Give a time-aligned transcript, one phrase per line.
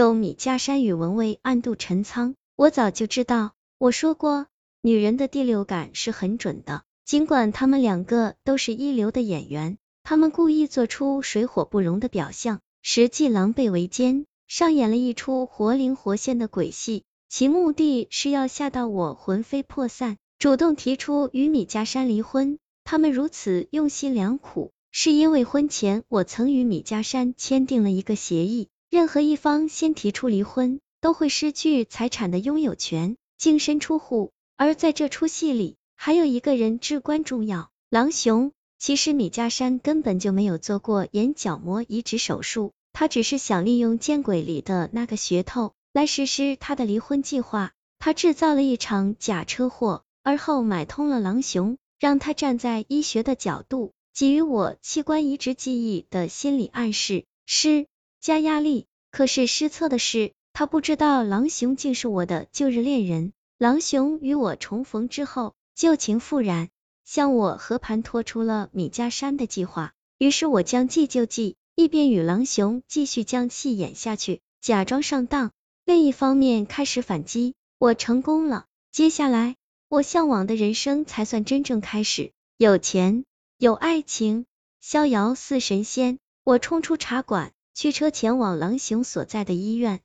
[0.00, 3.52] 有米家山与文蔚暗度陈仓，我早就知道。
[3.76, 4.46] 我说过，
[4.80, 6.84] 女人的第六感是很准的。
[7.04, 17.04] 尽管他们两个都是一流的演员，他们故意做出水火不容的表象，实际狼狈为奸，上演了一出活灵活现的鬼戏。
[17.28, 22.58] 其目的是要吓到我魂飞魄散，主动提出与米家山离婚。
[22.84, 34.32] 他们如此用心良苦，是因为婚前我曾与米家山签订了一个协议，任何一方先提出离婚，都会失去财产的拥有权，净身出户。
[34.56, 38.50] 而在这出戏里，还有一个人至关重要，狼雄。
[38.80, 47.70] 其实米家山根本就没有做过眼角膜移植手术，他只是想利用见鬼里的那个噱头来实施他的离婚计划。
[48.00, 57.86] 他制造了一场假车祸，而后买通了狼雄，让他站在医学的角度给予我器官移植记忆的心理暗示，施
[58.20, 58.86] 加压力。
[59.10, 63.32] 可是失策的是，他不知道狼雄竟是我的旧日恋人。
[63.58, 66.68] 狼雄与我重逢之后，旧情复燃。
[67.04, 75.50] 向我和盘托出了米家山的计划，于是我将计就计，一边与狼雄继续将戏演下去，假装上当；
[75.84, 77.54] 另一方面开始反击。
[77.78, 79.56] 我成功了，接下来
[79.88, 83.24] 我向往的人生才算真正开始，有钱，
[83.58, 84.46] 有爱情，
[84.80, 86.18] 逍遥似神仙。
[86.44, 90.00] 我冲出茶馆，驱车前往狼雄所在的医院。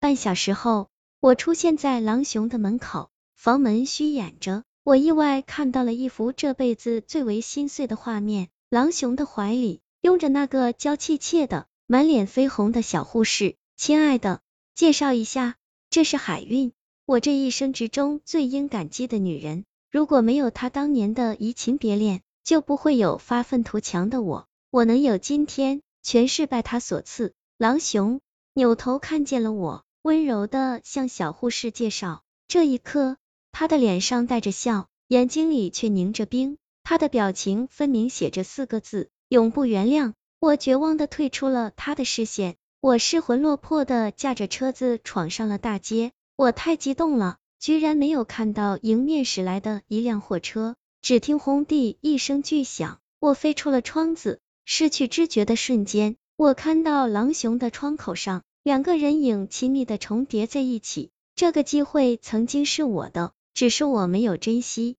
[0.00, 0.88] 半小时后，
[1.20, 4.64] 我出现在狼雄的门口，房门虚掩着。
[4.82, 13.56] 我意外看到了一幅这辈子最为心碎的画面，狼熊的怀里拥着那个娇气怯的、满脸绯红的小护士。
[13.76, 14.40] 亲爱的，
[14.74, 15.56] 介绍一下，
[15.90, 16.72] 这是海韵，
[17.04, 19.64] 我这一生之中最应感激的女人。
[19.90, 24.46] 如果没有她当年的移情别恋，就不会有发愤图强的我。
[24.70, 27.34] 我能有今天，全是拜他所赐。
[27.58, 28.20] 狼熊
[28.54, 32.22] 扭头看见了我，温柔的向小护士介绍。
[32.48, 33.16] 这一刻。
[33.52, 40.12] 他的脸上带着笑，眼睛里却凝着冰，他的表情分明写着四个字：永不原谅。
[40.38, 46.12] 我绝望的退出了他的视线，我失魂落魄的驾着车子闯上了大街。
[46.36, 50.76] 我太激动了，居然没有看到迎面驶来的一辆货车。
[51.02, 54.40] 只听轰地一声巨响，我飞出了窗子。
[54.72, 61.10] 失去知觉的瞬间，我看到狼熊的窗口上，两个人影亲密的重叠在一起。
[61.34, 63.32] 这个机会曾经是我的。
[63.52, 64.94] 只是我没有珍惜，